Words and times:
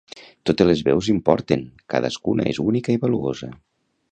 Totes 0.49 0.67
les 0.69 0.79
veus 0.87 1.09
importen, 1.13 1.61
cadascuna 1.95 2.49
és 2.55 2.63
única 2.71 2.95
i 2.99 2.99
valuosa. 3.05 3.53